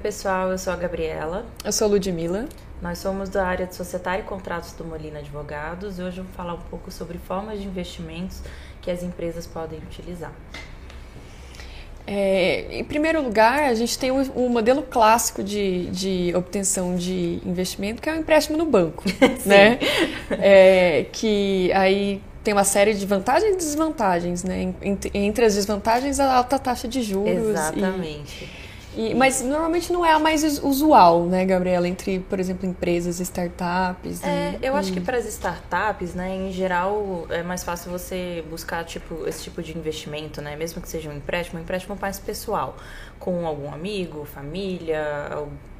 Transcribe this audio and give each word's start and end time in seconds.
pessoal, 0.00 0.50
eu 0.50 0.58
sou 0.58 0.72
a 0.72 0.76
Gabriela. 0.76 1.44
Eu 1.64 1.72
sou 1.72 1.86
a 1.86 1.90
Ludmilla. 1.90 2.48
Nós 2.80 2.98
somos 2.98 3.28
da 3.28 3.46
área 3.46 3.66
de 3.66 3.74
Societário 3.74 4.24
e 4.24 4.26
Contratos 4.26 4.72
do 4.72 4.84
Molina 4.84 5.18
Advogados 5.18 5.98
e 5.98 6.02
hoje 6.02 6.22
vou 6.22 6.32
falar 6.32 6.54
um 6.54 6.60
pouco 6.70 6.90
sobre 6.90 7.18
formas 7.18 7.60
de 7.60 7.66
investimentos 7.66 8.40
que 8.80 8.90
as 8.90 9.02
empresas 9.02 9.46
podem 9.46 9.78
utilizar. 9.78 10.32
É, 12.06 12.78
em 12.78 12.82
primeiro 12.82 13.22
lugar, 13.22 13.64
a 13.64 13.74
gente 13.74 13.98
tem 13.98 14.10
o, 14.10 14.16
um, 14.16 14.46
um 14.46 14.48
modelo 14.48 14.82
clássico 14.82 15.42
de, 15.44 15.86
de 15.90 16.32
obtenção 16.34 16.96
de 16.96 17.38
investimento, 17.44 18.00
que 18.00 18.08
é 18.08 18.14
o 18.14 18.16
empréstimo 18.16 18.56
no 18.56 18.64
banco, 18.64 19.04
né? 19.44 19.78
É, 20.30 21.04
que 21.12 21.70
aí 21.74 22.22
tem 22.42 22.54
uma 22.54 22.64
série 22.64 22.94
de 22.94 23.04
vantagens 23.04 23.52
e 23.52 23.56
desvantagens, 23.56 24.42
né? 24.42 24.74
Entre 25.12 25.44
as 25.44 25.54
desvantagens, 25.54 26.18
a 26.18 26.34
alta 26.34 26.58
taxa 26.58 26.88
de 26.88 27.02
juros. 27.02 27.50
Exatamente. 27.50 28.44
E 28.44 28.59
e, 29.00 29.14
mas 29.14 29.40
normalmente 29.40 29.90
não 29.90 30.04
é 30.04 30.12
a 30.12 30.18
mais 30.18 30.42
usual, 30.62 31.24
né, 31.24 31.46
Gabriela, 31.46 31.88
entre, 31.88 32.20
por 32.20 32.38
exemplo, 32.38 32.68
empresas, 32.68 33.18
startups. 33.18 34.22
É, 34.22 34.58
e, 34.60 34.66
eu 34.66 34.76
acho 34.76 34.92
que 34.92 35.00
para 35.00 35.16
as 35.16 35.24
startups, 35.24 36.14
né, 36.14 36.36
em 36.36 36.52
geral, 36.52 37.26
é 37.30 37.42
mais 37.42 37.64
fácil 37.64 37.90
você 37.90 38.44
buscar 38.50 38.84
tipo 38.84 39.26
esse 39.26 39.44
tipo 39.44 39.62
de 39.62 39.76
investimento, 39.76 40.42
né, 40.42 40.54
mesmo 40.54 40.82
que 40.82 40.88
seja 40.88 41.08
um 41.08 41.14
empréstimo, 41.14 41.58
um 41.58 41.62
empréstimo 41.62 41.96
mais 41.98 42.18
pessoal, 42.18 42.76
com 43.18 43.46
algum 43.46 43.72
amigo, 43.72 44.26
família, 44.26 45.02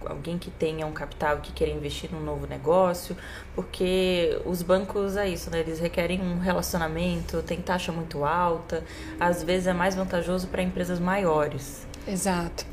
alguém 0.07 0.39
que 0.39 0.51
tenha 0.51 0.87
um 0.87 0.93
capital 0.93 1.41
que 1.43 1.53
queira 1.53 1.71
investir 1.75 2.11
num 2.11 2.23
novo 2.23 2.47
negócio, 2.47 3.15
porque 3.55 4.41
os 4.47 4.63
bancos 4.63 5.19
é 5.19 5.29
isso, 5.29 5.51
né, 5.51 5.61
eles 5.61 5.79
requerem 5.79 6.23
um 6.23 6.39
relacionamento, 6.39 7.43
tem 7.43 7.61
taxa 7.61 7.93
muito 7.93 8.25
alta, 8.25 8.83
às 9.19 9.43
vezes 9.43 9.67
é 9.67 9.75
mais 9.75 9.95
vantajoso 9.95 10.49
para 10.49 10.63
empresas 10.63 10.99
maiores. 10.99 11.87
Exato. 12.09 12.65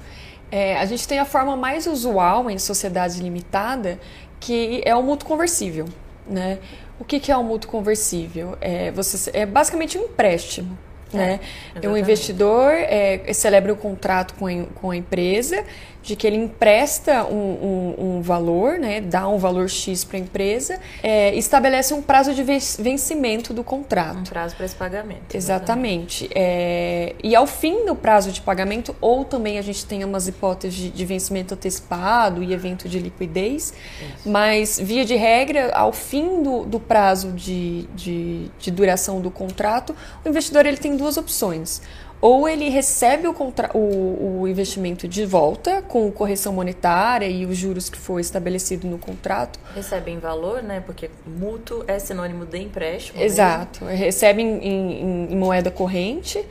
É, 0.52 0.78
a 0.78 0.86
gente 0.86 1.08
tem 1.08 1.20
a 1.20 1.26
forma 1.26 1.56
mais 1.56 1.88
usual 1.88 2.50
em 2.50 2.58
sociedade 2.58 3.22
limitada, 3.22 4.00
que 4.40 4.82
é 4.86 4.96
o 4.96 5.04
mútuo 5.04 5.28
conversível. 5.28 5.86
Né? 6.28 6.60
O 7.00 7.06
que, 7.06 7.20
que 7.20 7.32
é 7.32 7.38
o 7.38 7.44
mútuo 7.44 7.70
conversível? 7.70 8.58
É, 8.62 8.92
você, 8.92 9.30
é 9.34 9.46
basicamente 9.46 9.98
um 9.98 10.04
empréstimo. 10.04 10.78
É, 11.14 11.18
né? 11.18 11.40
Um 11.86 11.96
investidor 11.96 12.72
é, 12.74 13.22
celebra 13.34 13.72
o 13.72 13.76
um 13.76 13.80
contrato 13.80 14.34
com 14.36 14.48
a, 14.48 14.64
com 14.76 14.92
a 14.92 14.98
empresa 14.98 15.64
de 16.08 16.16
que 16.16 16.26
ele 16.26 16.38
empresta 16.38 17.26
um, 17.26 17.36
um, 17.36 17.96
um 18.00 18.22
valor, 18.22 18.80
né, 18.80 19.02
dá 19.02 19.28
um 19.28 19.38
valor 19.38 19.70
X 19.70 20.06
para 20.06 20.16
a 20.16 20.22
empresa, 20.22 20.80
é, 21.04 21.36
estabelece 21.36 21.94
um 21.94 22.02
prazo 22.02 22.34
de 22.34 22.44
vencimento 22.44 23.54
do 23.54 23.62
contrato. 23.62 24.20
Um 24.20 24.24
prazo 24.24 24.56
para 24.56 24.66
esse 24.66 24.76
pagamento. 24.76 25.36
Exatamente. 25.36 26.24
exatamente. 26.24 26.30
É, 26.34 27.14
e 27.22 27.36
ao 27.36 27.46
fim 27.46 27.86
do 27.86 27.94
prazo 27.94 28.32
de 28.32 28.40
pagamento, 28.40 28.96
ou 29.02 29.26
também 29.26 29.60
a 29.60 29.62
gente 29.62 29.86
tem 29.86 30.06
umas 30.06 30.30
hipóteses 30.30 30.80
de, 30.80 30.90
de 30.90 31.06
vencimento 31.06 31.54
antecipado 31.54 32.42
e 32.42 32.54
evento 32.54 32.88
de 32.88 33.00
liquidez, 33.00 33.74
Isso. 34.00 34.30
mas 34.30 34.80
via 34.80 35.04
de 35.04 35.16
regra, 35.16 35.74
ao 35.74 35.92
fim 35.92 36.42
do, 36.42 36.64
do 36.64 36.80
prazo 36.80 37.34
de, 37.34 37.82
de, 37.96 38.50
de 38.58 38.72
duração 38.72 39.20
do 39.20 39.30
contrato, 39.30 39.94
o 40.24 40.30
investidor 40.30 40.66
ele 40.66 40.78
tem 40.78 40.96
duas 40.98 41.16
opções 41.18 41.82
ou 42.20 42.50
ele 42.50 42.70
recebe 42.70 43.28
o, 43.28 43.34
contra... 43.34 43.70
o, 43.76 44.42
o, 44.42 44.48
investimento 44.48 45.08
de 45.08 45.26
volta 45.26 45.82
com 45.84 46.12
correção 46.12 46.52
monetária 46.52 47.28
e 47.28 47.46
os 47.46 47.56
juros 47.56 47.90
que 47.90 47.98
foi 47.98 48.22
estabelecido 48.22 48.88
no 48.88 48.98
contrato. 48.98 49.60
Recebe 49.76 50.12
em 50.12 50.20
valor, 50.20 50.64
né? 50.64 50.80
Porque 50.80 51.12
mútuo 51.26 51.84
é 51.88 52.00
sinônimo 52.00 52.46
de 52.46 52.58
empréstimo. 52.58 53.22
Exato. 53.22 53.86
Mesmo. 53.86 53.98
Recebe 54.00 54.42
em, 54.42 54.58
em, 54.58 55.34
em 55.34 55.36
moeda 55.36 55.70
corrente 55.70 56.44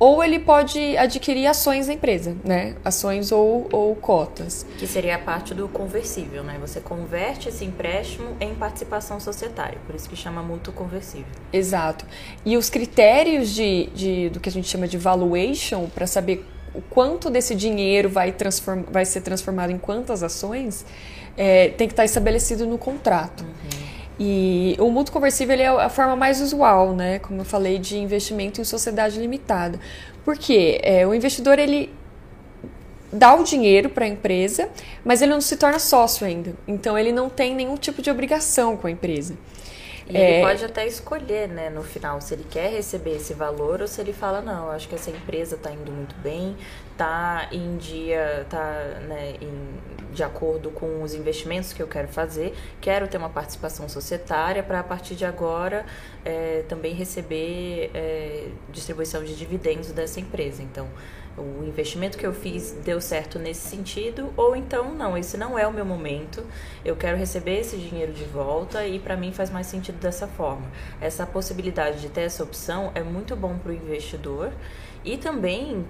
ou 0.00 0.24
ele 0.24 0.38
pode 0.38 0.96
adquirir 0.96 1.46
ações 1.46 1.86
da 1.86 1.92
empresa, 1.92 2.34
né? 2.42 2.74
Ações 2.82 3.30
ou, 3.30 3.68
ou 3.70 3.94
cotas. 3.94 4.64
Que 4.78 4.86
seria 4.86 5.16
a 5.16 5.18
parte 5.18 5.52
do 5.52 5.68
conversível, 5.68 6.42
né? 6.42 6.56
Você 6.58 6.80
converte 6.80 7.50
esse 7.50 7.66
empréstimo 7.66 8.34
em 8.40 8.54
participação 8.54 9.20
societária, 9.20 9.78
por 9.86 9.94
isso 9.94 10.08
que 10.08 10.16
chama 10.16 10.42
mútuo 10.42 10.72
conversível. 10.72 11.26
Exato. 11.52 12.06
E 12.46 12.56
os 12.56 12.70
critérios 12.70 13.50
de, 13.50 13.90
de 13.94 14.30
do 14.30 14.40
que 14.40 14.48
a 14.48 14.52
gente 14.52 14.66
chama 14.66 14.88
de 14.88 14.96
valuation, 14.96 15.86
para 15.94 16.06
saber 16.06 16.46
o 16.74 16.80
quanto 16.80 17.28
desse 17.28 17.54
dinheiro 17.54 18.08
vai, 18.08 18.32
transform, 18.32 18.84
vai 18.90 19.04
ser 19.04 19.20
transformado 19.20 19.70
em 19.70 19.78
quantas 19.78 20.22
ações, 20.22 20.86
é, 21.36 21.68
tem 21.68 21.86
que 21.86 21.92
estar 21.92 22.06
estabelecido 22.06 22.66
no 22.66 22.78
contrato. 22.78 23.44
Uhum. 23.44 23.79
E 24.22 24.76
o 24.78 24.90
mútuo 24.90 25.14
conversível 25.14 25.56
é 25.58 25.66
a 25.66 25.88
forma 25.88 26.14
mais 26.14 26.42
usual, 26.42 26.92
né? 26.92 27.18
Como 27.20 27.40
eu 27.40 27.44
falei, 27.44 27.78
de 27.78 27.96
investimento 27.96 28.60
em 28.60 28.64
sociedade 28.64 29.18
limitada. 29.18 29.80
Porque 30.26 30.78
é, 30.82 31.06
o 31.06 31.14
investidor 31.14 31.58
ele 31.58 31.90
dá 33.10 33.34
o 33.34 33.42
dinheiro 33.42 33.88
para 33.88 34.04
a 34.04 34.08
empresa, 34.08 34.68
mas 35.02 35.22
ele 35.22 35.32
não 35.32 35.40
se 35.40 35.56
torna 35.56 35.78
sócio 35.78 36.26
ainda. 36.26 36.54
Então 36.68 36.98
ele 36.98 37.12
não 37.12 37.30
tem 37.30 37.54
nenhum 37.54 37.76
tipo 37.76 38.02
de 38.02 38.10
obrigação 38.10 38.76
com 38.76 38.86
a 38.86 38.90
empresa. 38.90 39.38
E 40.10 40.16
é... 40.16 40.38
ele 40.38 40.46
pode 40.46 40.64
até 40.64 40.86
escolher, 40.86 41.48
né, 41.48 41.70
no 41.70 41.82
final, 41.82 42.20
se 42.20 42.34
ele 42.34 42.44
quer 42.50 42.70
receber 42.70 43.16
esse 43.16 43.32
valor 43.32 43.80
ou 43.80 43.86
se 43.86 44.00
ele 44.00 44.12
fala, 44.12 44.40
não, 44.40 44.66
eu 44.66 44.70
acho 44.72 44.88
que 44.88 44.94
essa 44.94 45.10
empresa 45.10 45.56
está 45.56 45.70
indo 45.70 45.90
muito 45.90 46.14
bem, 46.16 46.56
está 46.92 47.48
em 47.52 47.76
dia, 47.76 48.42
está 48.42 48.98
né, 49.06 49.36
em, 49.40 50.12
de 50.12 50.22
acordo 50.22 50.70
com 50.70 51.02
os 51.02 51.14
investimentos 51.14 51.72
que 51.72 51.82
eu 51.82 51.86
quero 51.86 52.08
fazer, 52.08 52.54
quero 52.80 53.06
ter 53.08 53.16
uma 53.16 53.30
participação 53.30 53.88
societária 53.88 54.62
para 54.62 54.80
a 54.80 54.84
partir 54.84 55.14
de 55.14 55.24
agora 55.24 55.86
é, 56.24 56.64
também 56.68 56.94
receber 56.94 57.90
é, 57.94 58.48
distribuição 58.70 59.24
de 59.24 59.34
dividendos 59.36 59.92
dessa 59.92 60.20
empresa. 60.20 60.62
Então, 60.62 60.88
o 61.40 61.64
investimento 61.66 62.18
que 62.18 62.26
eu 62.26 62.32
fiz 62.32 62.72
deu 62.84 63.00
certo 63.00 63.38
nesse 63.38 63.68
sentido, 63.68 64.32
ou 64.36 64.54
então 64.54 64.94
não, 64.94 65.16
esse 65.16 65.36
não 65.36 65.58
é 65.58 65.66
o 65.66 65.72
meu 65.72 65.84
momento, 65.84 66.44
eu 66.84 66.94
quero 66.94 67.16
receber 67.16 67.60
esse 67.60 67.76
dinheiro 67.76 68.12
de 68.12 68.24
volta 68.24 68.86
e 68.86 68.98
para 68.98 69.16
mim 69.16 69.32
faz 69.32 69.50
mais 69.50 69.66
sentido 69.66 69.98
dessa 69.98 70.26
forma. 70.26 70.66
Essa 71.00 71.26
possibilidade 71.26 72.00
de 72.00 72.08
ter 72.08 72.22
essa 72.22 72.42
opção 72.42 72.92
é 72.94 73.02
muito 73.02 73.34
bom 73.34 73.58
para 73.58 73.72
o 73.72 73.74
investidor 73.74 74.52
e 75.04 75.16
também 75.16 75.84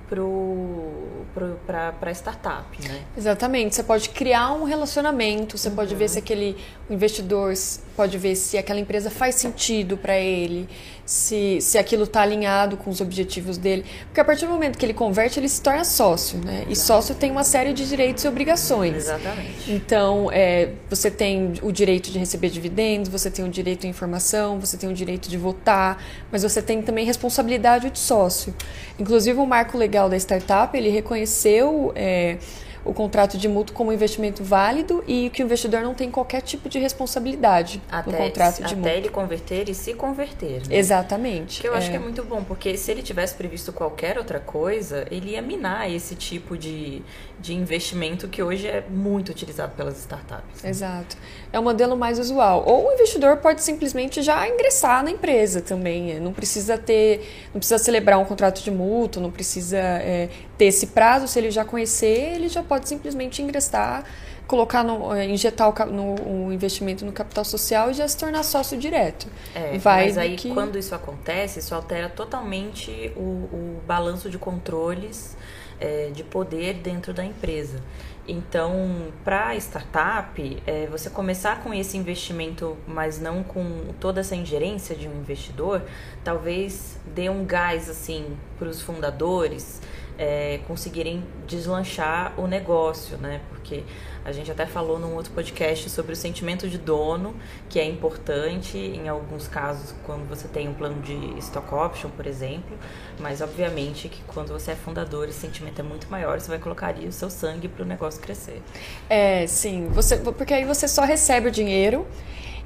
para 1.66 1.94
a 2.00 2.10
startup, 2.12 2.88
né? 2.88 3.02
Exatamente. 3.16 3.74
Você 3.74 3.82
pode 3.82 4.08
criar 4.10 4.52
um 4.52 4.64
relacionamento, 4.64 5.58
você 5.58 5.68
uhum. 5.68 5.74
pode 5.74 5.94
ver 5.94 6.08
se 6.08 6.18
aquele 6.18 6.56
investidor 6.88 7.52
pode 7.96 8.16
ver 8.18 8.34
se 8.34 8.56
aquela 8.56 8.80
empresa 8.80 9.10
faz 9.10 9.34
sentido 9.34 9.96
para 9.96 10.18
ele, 10.18 10.68
se, 11.04 11.60
se 11.60 11.76
aquilo 11.76 12.04
está 12.04 12.22
alinhado 12.22 12.76
com 12.76 12.88
os 12.88 13.00
objetivos 13.00 13.58
dele. 13.58 13.84
Porque 14.06 14.20
a 14.20 14.24
partir 14.24 14.46
do 14.46 14.52
momento 14.52 14.78
que 14.78 14.86
ele 14.86 14.94
converte, 14.94 15.38
ele 15.38 15.48
se 15.48 15.60
torna 15.60 15.84
sócio, 15.84 16.38
né? 16.44 16.64
E 16.68 16.76
sócio 16.76 17.14
tem 17.14 17.30
uma 17.30 17.44
série 17.44 17.72
de 17.72 17.86
direitos 17.86 18.24
e 18.24 18.28
obrigações. 18.28 18.96
Exatamente. 18.96 19.70
Então, 19.70 20.30
é, 20.32 20.70
você 20.88 21.10
tem 21.10 21.54
o 21.62 21.70
direito 21.70 22.10
de 22.10 22.18
receber 22.18 22.48
dividendos, 22.48 23.10
você 23.10 23.30
tem 23.30 23.44
o 23.44 23.48
direito 23.48 23.86
à 23.86 23.90
informação, 23.90 24.58
você 24.58 24.76
tem 24.76 24.88
o 24.88 24.94
direito 24.94 25.28
de 25.28 25.36
votar, 25.36 26.02
mas 26.30 26.42
você 26.42 26.62
tem 26.62 26.80
também 26.80 27.04
responsabilidade 27.04 27.90
de 27.90 27.98
sócio. 27.98 28.54
Inclusive, 29.00 29.38
o 29.38 29.46
marco 29.46 29.78
legal 29.78 30.08
da 30.08 30.16
startup, 30.16 30.76
ele 30.76 30.90
reconheceu... 30.90 31.92
É, 31.96 32.36
o 32.84 32.94
contrato 32.94 33.36
de 33.36 33.48
mútuo 33.48 33.74
como 33.74 33.92
investimento 33.92 34.42
válido 34.42 35.04
e 35.06 35.30
que 35.30 35.42
o 35.42 35.44
investidor 35.44 35.82
não 35.82 35.94
tem 35.94 36.10
qualquer 36.10 36.40
tipo 36.40 36.68
de 36.68 36.78
responsabilidade 36.78 37.82
até, 37.90 38.10
no 38.10 38.16
contrato 38.16 38.56
de 38.56 38.64
até 38.64 38.74
mútuo. 38.74 38.90
Até 38.90 38.98
ele 38.98 39.08
converter 39.08 39.68
e 39.68 39.74
se 39.74 39.94
converter. 39.94 40.66
Né? 40.68 40.76
Exatamente. 40.76 41.60
Que 41.60 41.68
eu 41.68 41.74
é. 41.74 41.78
acho 41.78 41.90
que 41.90 41.96
é 41.96 41.98
muito 41.98 42.24
bom, 42.24 42.42
porque 42.42 42.76
se 42.76 42.90
ele 42.90 43.02
tivesse 43.02 43.34
previsto 43.34 43.72
qualquer 43.72 44.18
outra 44.18 44.40
coisa, 44.40 45.06
ele 45.10 45.30
ia 45.30 45.42
minar 45.42 45.90
esse 45.90 46.14
tipo 46.14 46.56
de, 46.56 47.02
de 47.38 47.54
investimento 47.54 48.28
que 48.28 48.42
hoje 48.42 48.66
é 48.66 48.84
muito 48.88 49.30
utilizado 49.30 49.72
pelas 49.74 49.98
startups. 49.98 50.62
Né? 50.62 50.70
Exato. 50.70 51.16
É 51.52 51.58
o 51.58 51.62
modelo 51.62 51.96
mais 51.96 52.18
usual. 52.18 52.64
Ou 52.66 52.88
o 52.88 52.92
investidor 52.92 53.36
pode 53.38 53.62
simplesmente 53.62 54.22
já 54.22 54.48
ingressar 54.48 55.02
na 55.04 55.10
empresa 55.10 55.60
também. 55.60 56.18
Não 56.20 56.32
precisa 56.32 56.78
ter, 56.78 57.48
não 57.52 57.58
precisa 57.58 57.78
celebrar 57.78 58.18
um 58.18 58.24
contrato 58.24 58.62
de 58.62 58.70
mútuo, 58.70 59.22
não 59.22 59.30
precisa 59.30 59.78
é, 59.78 60.28
ter 60.56 60.66
esse 60.66 60.88
prazo. 60.88 61.26
Se 61.28 61.38
ele 61.38 61.50
já 61.50 61.64
conhecer, 61.64 62.34
ele 62.34 62.48
já 62.48 62.62
pode 62.70 62.88
simplesmente 62.88 63.42
ingressar, 63.42 64.04
colocar 64.46 64.84
no, 64.84 65.12
é, 65.12 65.26
injetar 65.26 65.68
o, 65.68 65.86
no, 65.86 66.46
o 66.46 66.52
investimento 66.52 67.04
no 67.04 67.10
capital 67.10 67.44
social 67.44 67.90
e 67.90 67.94
já 67.94 68.06
se 68.06 68.16
tornar 68.16 68.44
sócio 68.44 68.78
direto. 68.78 69.26
É, 69.52 69.76
Vai 69.76 70.06
mas 70.06 70.16
aí 70.16 70.36
que... 70.36 70.54
quando 70.54 70.78
isso 70.78 70.94
acontece, 70.94 71.58
isso 71.58 71.74
altera 71.74 72.08
totalmente 72.08 73.12
o, 73.16 73.20
o 73.20 73.82
balanço 73.84 74.30
de 74.30 74.38
controles 74.38 75.36
é, 75.80 76.10
de 76.14 76.22
poder 76.22 76.74
dentro 76.74 77.12
da 77.12 77.24
empresa. 77.24 77.82
Então, 78.28 79.08
para 79.24 79.48
a 79.48 79.56
startup, 79.56 80.62
é, 80.64 80.86
você 80.86 81.10
começar 81.10 81.64
com 81.64 81.74
esse 81.74 81.96
investimento, 81.96 82.76
mas 82.86 83.20
não 83.20 83.42
com 83.42 83.92
toda 83.98 84.20
essa 84.20 84.36
ingerência 84.36 84.94
de 84.94 85.08
um 85.08 85.14
investidor, 85.16 85.82
talvez 86.22 86.96
dê 87.12 87.28
um 87.28 87.44
gás 87.44 87.90
assim 87.90 88.36
para 88.56 88.68
os 88.68 88.80
fundadores 88.80 89.80
é, 90.20 90.60
conseguirem 90.68 91.24
deslanchar 91.46 92.38
o 92.38 92.46
negócio, 92.46 93.16
né? 93.16 93.40
Porque 93.48 93.82
a 94.22 94.30
gente 94.32 94.50
até 94.50 94.66
falou 94.66 94.98
num 94.98 95.14
outro 95.14 95.32
podcast 95.32 95.88
sobre 95.88 96.12
o 96.12 96.16
sentimento 96.16 96.68
de 96.68 96.76
dono, 96.76 97.34
que 97.70 97.80
é 97.80 97.86
importante 97.86 98.76
em 98.76 99.08
alguns 99.08 99.48
casos 99.48 99.94
quando 100.04 100.28
você 100.28 100.46
tem 100.46 100.68
um 100.68 100.74
plano 100.74 101.00
de 101.00 101.38
stock 101.38 101.74
option, 101.74 102.10
por 102.10 102.26
exemplo, 102.26 102.76
mas 103.18 103.40
obviamente 103.40 104.10
que 104.10 104.22
quando 104.24 104.52
você 104.52 104.72
é 104.72 104.76
fundador, 104.76 105.26
esse 105.26 105.40
sentimento 105.40 105.80
é 105.80 105.82
muito 105.82 106.06
maior, 106.10 106.38
você 106.38 106.50
vai 106.50 106.58
colocar 106.58 106.94
o 106.98 107.12
seu 107.12 107.30
sangue 107.30 107.66
para 107.66 107.82
o 107.82 107.86
negócio 107.86 108.20
crescer. 108.20 108.60
É, 109.08 109.46
sim, 109.46 109.88
você, 109.88 110.18
porque 110.18 110.52
aí 110.52 110.66
você 110.66 110.86
só 110.86 111.02
recebe 111.02 111.48
o 111.48 111.50
dinheiro 111.50 112.06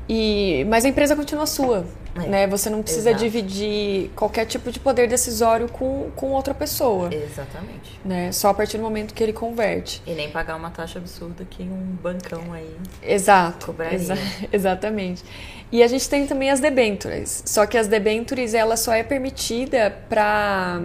e, 0.09 0.67
mas 0.69 0.85
a 0.85 0.89
empresa 0.89 1.15
continua 1.15 1.47
sua. 1.47 1.87
É, 2.17 2.29
né? 2.29 2.47
Você 2.47 2.71
não 2.71 2.83
precisa 2.83 3.11
exato. 3.11 3.25
dividir 3.25 4.11
qualquer 4.15 4.47
tipo 4.47 4.71
de 4.71 4.79
poder 4.79 5.09
decisório 5.09 5.69
com, 5.69 6.11
com 6.15 6.31
outra 6.31 6.55
pessoa. 6.55 7.13
Exatamente. 7.13 8.01
Né? 8.05 8.31
Só 8.31 8.51
a 8.51 8.55
partir 8.55 8.77
do 8.77 8.83
momento 8.83 9.13
que 9.13 9.23
ele 9.23 9.33
converte. 9.33 10.03
E 10.07 10.13
nem 10.13 10.31
pagar 10.31 10.57
uma 10.57 10.71
taxa 10.71 10.99
absurda 10.99 11.45
que 11.45 11.63
um 11.65 11.97
bancão 12.03 12.53
aí. 12.53 12.77
Exato. 13.03 13.75
Exa 13.91 14.17
exatamente. 14.53 15.25
E 15.73 15.83
a 15.83 15.89
gente 15.89 16.09
tem 16.09 16.27
também 16.27 16.51
as 16.51 16.61
debentures. 16.61 17.43
Só 17.47 17.67
que 17.67 17.77
as 17.77 17.89
debentures 17.89 18.55
ela 18.55 18.77
só 18.77 18.93
é 18.93 19.03
permitida 19.03 19.91
para 20.09 20.81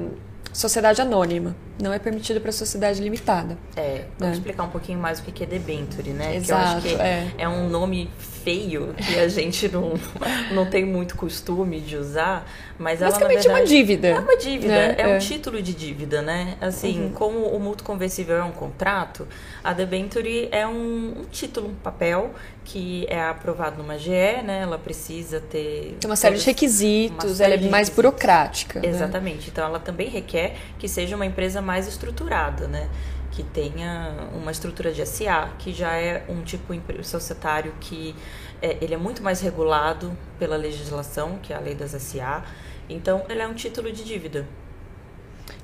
sociedade 0.51 1.01
anônima. 1.01 1.55
Não 1.81 1.93
é 1.93 1.99
permitido 1.99 2.41
para 2.41 2.51
sociedade 2.51 3.01
limitada. 3.01 3.57
É, 3.75 4.05
vamos 4.17 4.19
né? 4.19 4.31
explicar 4.33 4.63
um 4.63 4.69
pouquinho 4.69 4.99
mais 4.99 5.19
o 5.19 5.23
que 5.23 5.43
é 5.43 5.45
debenture, 5.45 6.09
né? 6.11 6.35
Exato, 6.35 6.61
eu 6.61 6.77
acho 6.77 6.87
que 6.87 7.01
é. 7.01 7.31
é 7.37 7.49
um 7.49 7.69
nome 7.69 8.09
feio 8.43 8.93
que 8.95 9.19
a 9.19 9.27
gente 9.27 9.69
não, 9.69 9.93
não 10.51 10.65
tem 10.65 10.85
muito 10.85 11.15
costume 11.15 11.79
de 11.79 11.95
usar, 11.95 12.49
mas 12.77 13.01
ela 13.01 13.11
Basicamente 13.11 13.47
na 13.47 13.53
verdade, 13.53 13.73
é 13.73 13.75
uma 13.75 13.83
dívida. 13.83 14.07
É 14.07 14.19
uma 14.19 14.37
dívida, 14.37 14.73
né? 14.73 14.95
é, 14.97 15.01
é, 15.01 15.15
um 15.15 15.19
título 15.19 15.61
de 15.61 15.73
dívida, 15.73 16.21
né? 16.21 16.57
Assim, 16.61 17.03
uhum. 17.03 17.11
como 17.11 17.39
o 17.47 17.59
mútuo 17.59 17.85
conversível 17.85 18.37
é 18.37 18.43
um 18.43 18.51
contrato, 18.51 19.27
a 19.63 19.73
debenture 19.73 20.49
é 20.51 20.65
um, 20.65 21.13
um, 21.19 21.25
título, 21.31 21.69
um 21.69 21.75
papel 21.75 22.31
que 22.63 23.05
é 23.09 23.21
aprovado 23.21 23.81
numa 23.81 23.97
GE, 23.97 24.09
né? 24.09 24.61
Ela 24.61 24.77
precisa 24.77 25.39
ter 25.39 25.97
tem 25.99 26.09
uma 26.09 26.15
série 26.15 26.37
de 26.37 26.45
requisitos, 26.45 27.37
série 27.37 27.53
ela 27.53 27.65
é 27.65 27.69
mais 27.69 27.89
burocrática. 27.89 28.79
Né? 28.79 28.87
Exatamente. 28.87 29.41
Né? 29.41 29.47
Então 29.51 29.65
ela 29.65 29.79
também 29.79 30.07
requer 30.07 30.55
que 30.77 30.87
seja 30.87 31.15
uma 31.15 31.25
empresa 31.25 31.61
mais 31.69 31.87
estruturada, 31.87 32.67
né? 32.67 32.89
que 33.31 33.43
tenha 33.43 34.27
uma 34.33 34.51
estrutura 34.51 34.91
de 34.91 35.05
SA, 35.05 35.51
que 35.59 35.71
já 35.71 35.95
é 35.95 36.25
um 36.27 36.41
tipo 36.41 36.73
societário 37.03 37.73
que 37.79 38.15
é, 38.59 38.77
ele 38.81 38.95
é 38.95 38.97
muito 38.97 39.21
mais 39.21 39.39
regulado 39.39 40.17
pela 40.39 40.57
legislação, 40.57 41.37
que 41.41 41.53
é 41.53 41.55
a 41.55 41.59
lei 41.59 41.75
das 41.75 41.91
SA. 41.91 42.43
Então, 42.89 43.23
ele 43.29 43.41
é 43.41 43.47
um 43.47 43.53
título 43.53 43.91
de 43.91 44.03
dívida. 44.03 44.47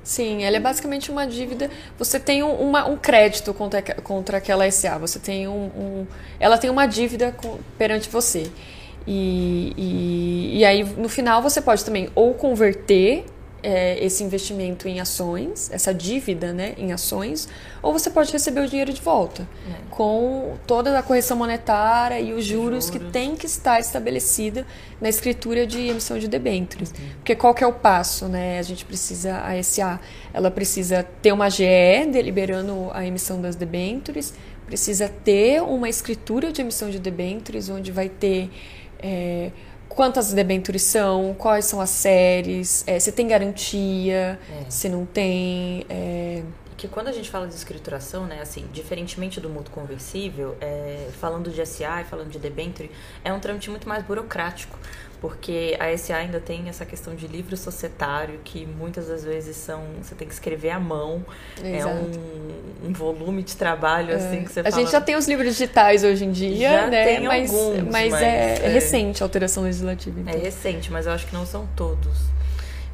Sim, 0.02 0.44
ele 0.44 0.56
é 0.56 0.60
basicamente 0.60 1.10
uma 1.10 1.26
dívida. 1.26 1.68
Você 1.98 2.20
tem 2.20 2.42
um, 2.42 2.54
uma, 2.54 2.86
um 2.86 2.96
crédito 2.96 3.52
contra, 3.52 3.82
contra 3.82 4.38
aquela 4.38 4.70
SA. 4.70 4.96
Você 4.98 5.18
tem 5.18 5.48
um, 5.48 5.66
um 5.66 6.06
ela 6.38 6.56
tem 6.56 6.70
uma 6.70 6.86
dívida 6.86 7.32
com, 7.32 7.58
perante 7.76 8.08
você. 8.08 8.50
E, 9.04 9.74
e, 9.76 10.58
e 10.58 10.64
aí, 10.64 10.84
no 10.84 11.08
final, 11.08 11.42
você 11.42 11.60
pode 11.60 11.84
também 11.84 12.08
ou 12.14 12.34
converter 12.34 13.26
é, 13.66 13.98
esse 14.04 14.22
investimento 14.22 14.86
em 14.86 15.00
ações, 15.00 15.68
essa 15.72 15.92
dívida 15.92 16.52
né, 16.52 16.74
em 16.78 16.92
ações, 16.92 17.48
ou 17.82 17.92
você 17.92 18.08
pode 18.08 18.30
receber 18.30 18.60
o 18.60 18.68
dinheiro 18.68 18.92
de 18.92 19.00
volta, 19.00 19.42
é. 19.68 19.74
com 19.90 20.54
toda 20.68 20.96
a 20.96 21.02
correção 21.02 21.36
monetária 21.36 22.20
e 22.20 22.32
os 22.32 22.44
juros, 22.44 22.84
juros, 22.84 22.90
que 22.90 23.00
tem 23.10 23.34
que 23.34 23.46
estar 23.46 23.80
estabelecida 23.80 24.64
na 25.00 25.08
escritura 25.08 25.66
de 25.66 25.88
emissão 25.88 26.16
de 26.16 26.28
debêntures. 26.28 26.90
Uhum. 26.90 27.08
Porque 27.16 27.34
qual 27.34 27.52
que 27.52 27.64
é 27.64 27.66
o 27.66 27.72
passo? 27.72 28.28
Né? 28.28 28.60
A 28.60 28.62
gente 28.62 28.84
precisa, 28.84 29.38
a 29.38 29.60
SA, 29.60 29.98
ela 30.32 30.50
precisa 30.50 31.02
ter 31.20 31.32
uma 31.32 31.50
GE 31.50 31.64
deliberando 32.12 32.88
a 32.92 33.04
emissão 33.04 33.40
das 33.40 33.56
debêntures, 33.56 34.32
precisa 34.64 35.08
ter 35.08 35.60
uma 35.60 35.88
escritura 35.88 36.52
de 36.52 36.60
emissão 36.60 36.88
de 36.88 37.00
debêntures, 37.00 37.68
onde 37.68 37.90
vai 37.90 38.08
ter... 38.08 38.48
É, 39.00 39.50
quantas 39.96 40.32
debêntures 40.32 40.82
são, 40.82 41.34
quais 41.36 41.64
são 41.64 41.80
as 41.80 41.88
séries, 41.90 42.84
é, 42.86 43.00
se 43.00 43.10
tem 43.10 43.26
garantia, 43.26 44.38
é. 44.48 44.64
se 44.68 44.88
não 44.88 45.06
tem. 45.06 45.86
É... 45.88 46.42
Que 46.76 46.88
quando 46.88 47.08
a 47.08 47.12
gente 47.12 47.30
fala 47.30 47.46
de 47.46 47.54
escrituração, 47.54 48.26
né, 48.26 48.40
assim, 48.40 48.66
diferentemente 48.72 49.40
do 49.40 49.48
mútuo 49.48 49.72
conversível, 49.72 50.56
é, 50.60 51.08
falando 51.20 51.50
de 51.50 51.64
SA 51.64 52.02
e 52.02 52.04
falando 52.04 52.30
de 52.30 52.38
debenture, 52.38 52.90
é 53.24 53.32
um 53.32 53.40
trâmite 53.40 53.70
muito 53.70 53.88
mais 53.88 54.04
burocrático 54.04 54.78
porque 55.20 55.76
a 55.80 55.96
SA 55.96 56.16
ainda 56.16 56.40
tem 56.40 56.68
essa 56.68 56.84
questão 56.84 57.14
de 57.14 57.26
livro 57.26 57.56
societário 57.56 58.38
que 58.44 58.66
muitas 58.66 59.08
das 59.08 59.24
vezes 59.24 59.56
são 59.56 59.82
você 60.00 60.14
tem 60.14 60.28
que 60.28 60.34
escrever 60.34 60.70
à 60.70 60.78
mão 60.78 61.24
Exato. 61.62 61.88
é 61.88 62.86
um, 62.86 62.88
um, 62.88 62.92
volume 62.92 63.42
de 63.42 63.56
trabalho 63.56 64.12
é. 64.12 64.14
assim 64.14 64.44
que 64.44 64.52
você 64.52 64.60
a 64.60 64.64
fala... 64.64 64.76
gente 64.76 64.92
já 64.92 65.00
tem 65.00 65.16
os 65.16 65.26
livros 65.26 65.48
digitais 65.48 66.04
hoje 66.04 66.24
em 66.24 66.30
dia 66.30 66.70
já 66.70 66.86
né 66.88 67.04
tem 67.04 67.26
mas, 67.26 67.50
alguns, 67.50 67.82
mas, 67.90 68.10
mas 68.12 68.22
é, 68.22 68.66
é, 68.66 68.68
recente 68.68 69.22
a 69.22 69.26
alteração 69.26 69.62
legislativa 69.62 70.20
então. 70.20 70.34
é 70.34 70.36
recente 70.36 70.92
mas 70.92 71.06
eu 71.06 71.12
acho 71.12 71.26
que 71.26 71.34
não 71.34 71.46
são 71.46 71.66
todos 71.74 72.18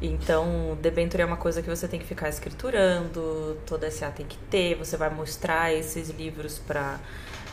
então, 0.01 0.77
debenture 0.81 1.21
é 1.21 1.25
uma 1.25 1.37
coisa 1.37 1.61
que 1.61 1.69
você 1.69 1.87
tem 1.87 1.99
que 1.99 2.05
ficar 2.05 2.29
escriturando, 2.29 3.57
toda 3.65 3.89
SA 3.89 4.11
tem 4.11 4.25
que 4.25 4.37
ter, 4.49 4.75
você 4.75 4.97
vai 4.97 5.09
mostrar 5.09 5.73
esses 5.73 6.09
livros 6.09 6.59
para 6.59 6.99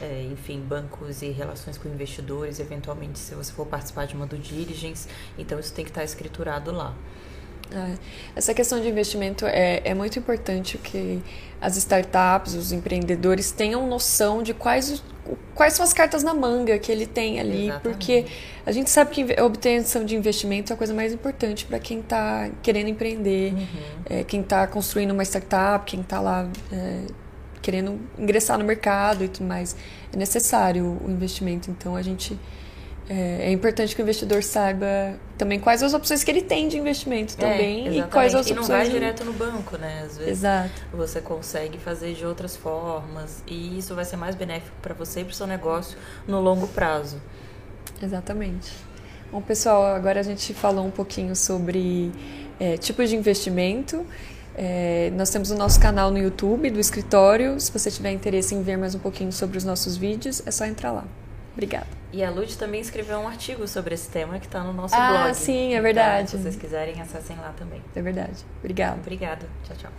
é, 0.00 0.22
enfim, 0.22 0.60
bancos 0.60 1.22
e 1.22 1.30
relações 1.30 1.76
com 1.76 1.88
investidores, 1.88 2.58
eventualmente 2.58 3.18
se 3.18 3.34
você 3.34 3.52
for 3.52 3.66
participar 3.66 4.06
de 4.06 4.14
uma 4.14 4.26
due 4.26 4.38
diligence, 4.38 5.08
então 5.38 5.58
isso 5.60 5.72
tem 5.74 5.84
que 5.84 5.90
estar 5.90 6.02
escriturado 6.02 6.72
lá. 6.72 6.94
É, 7.72 7.94
essa 8.36 8.52
questão 8.52 8.80
de 8.80 8.88
investimento 8.88 9.46
é, 9.46 9.80
é 9.84 9.94
muito 9.94 10.18
importante 10.18 10.78
que 10.78 11.22
as 11.60 11.76
startups, 11.76 12.54
os 12.54 12.72
empreendedores 12.72 13.50
tenham 13.50 13.86
noção 13.86 14.42
de 14.42 14.54
quais, 14.54 15.02
quais 15.54 15.74
são 15.74 15.84
as 15.84 15.92
cartas 15.92 16.22
na 16.22 16.32
manga 16.32 16.78
que 16.78 16.90
ele 16.90 17.06
tem 17.06 17.38
ali, 17.38 17.66
Exatamente. 17.66 17.82
porque 17.82 18.26
a 18.64 18.72
gente 18.72 18.88
sabe 18.88 19.10
que 19.10 19.38
a 19.38 19.44
obtenção 19.44 20.04
de 20.04 20.16
investimento 20.16 20.72
é 20.72 20.74
a 20.74 20.76
coisa 20.76 20.94
mais 20.94 21.12
importante 21.12 21.66
para 21.66 21.78
quem 21.78 22.00
está 22.00 22.50
querendo 22.62 22.88
empreender, 22.88 23.52
uhum. 23.52 23.66
é, 24.06 24.24
quem 24.24 24.40
está 24.40 24.66
construindo 24.66 25.10
uma 25.10 25.22
startup, 25.22 25.84
quem 25.84 26.00
está 26.00 26.18
lá 26.18 26.48
é, 26.72 27.02
querendo 27.60 28.00
ingressar 28.18 28.58
no 28.58 28.64
mercado 28.64 29.24
e 29.24 29.28
tudo 29.28 29.46
mais. 29.46 29.76
É 30.12 30.16
necessário 30.16 30.98
o 31.04 31.10
investimento, 31.10 31.70
então 31.70 31.94
a 31.94 32.02
gente. 32.02 32.38
É, 33.12 33.48
é 33.48 33.50
importante 33.50 33.96
que 33.96 34.00
o 34.00 34.04
investidor 34.04 34.40
saiba 34.40 34.86
também 35.36 35.58
quais 35.58 35.82
as 35.82 35.92
opções 35.92 36.22
que 36.22 36.30
ele 36.30 36.42
tem 36.42 36.68
de 36.68 36.78
investimento 36.78 37.34
é, 37.34 37.36
também 37.36 37.88
é, 37.88 37.92
e 37.94 38.02
quais 38.04 38.32
as 38.34 38.46
opções. 38.46 38.68
E 38.68 38.70
não 38.70 38.78
vai 38.78 38.88
direto 38.88 39.24
no 39.24 39.32
banco, 39.32 39.76
né? 39.76 40.04
Às 40.06 40.16
vezes 40.16 40.38
Exato. 40.38 40.70
você 40.92 41.20
consegue 41.20 41.76
fazer 41.78 42.14
de 42.14 42.24
outras 42.24 42.54
formas 42.54 43.42
e 43.48 43.76
isso 43.76 43.96
vai 43.96 44.04
ser 44.04 44.16
mais 44.16 44.36
benéfico 44.36 44.76
para 44.80 44.94
você 44.94 45.22
e 45.22 45.24
para 45.24 45.32
o 45.32 45.34
seu 45.34 45.46
negócio 45.46 45.98
no 46.28 46.40
longo 46.40 46.68
prazo. 46.68 47.20
Exatamente. 48.00 48.70
Bom, 49.32 49.42
pessoal, 49.42 49.84
agora 49.86 50.20
a 50.20 50.22
gente 50.22 50.54
falou 50.54 50.86
um 50.86 50.90
pouquinho 50.90 51.34
sobre 51.34 52.12
é, 52.60 52.76
tipos 52.76 53.10
de 53.10 53.16
investimento 53.16 54.06
é, 54.54 55.10
nós 55.14 55.30
temos 55.30 55.50
o 55.50 55.54
nosso 55.54 55.80
canal 55.80 56.10
no 56.10 56.18
YouTube 56.18 56.70
do 56.70 56.80
escritório. 56.80 57.58
Se 57.58 57.72
você 57.72 57.90
tiver 57.90 58.12
interesse 58.12 58.54
em 58.54 58.62
ver 58.62 58.76
mais 58.76 58.94
um 58.94 58.98
pouquinho 58.98 59.32
sobre 59.32 59.56
os 59.56 59.64
nossos 59.64 59.96
vídeos, 59.96 60.42
é 60.44 60.50
só 60.50 60.64
entrar 60.64 60.92
lá. 60.92 61.04
Obrigada. 61.52 61.86
E 62.12 62.24
a 62.24 62.30
Lud 62.30 62.56
também 62.58 62.80
escreveu 62.80 63.18
um 63.18 63.28
artigo 63.28 63.66
sobre 63.68 63.94
esse 63.94 64.08
tema 64.08 64.38
que 64.38 64.46
está 64.46 64.62
no 64.62 64.72
nosso 64.72 64.94
ah, 64.94 65.08
blog. 65.08 65.30
Ah, 65.30 65.34
sim, 65.34 65.74
é 65.74 65.80
verdade. 65.80 66.28
Então, 66.28 66.38
se 66.38 66.42
vocês 66.42 66.56
quiserem, 66.56 67.00
acessem 67.00 67.36
lá 67.36 67.52
também. 67.56 67.82
É 67.94 68.02
verdade. 68.02 68.44
Obrigada. 68.58 68.96
Obrigada. 69.00 69.46
Tchau, 69.64 69.76
tchau. 69.76 69.90